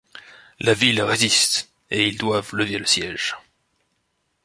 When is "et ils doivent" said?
1.91-2.55